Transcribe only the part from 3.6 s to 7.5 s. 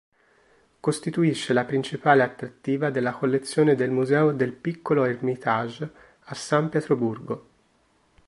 del museo del Piccolo Ermitage a San Pietroburgo.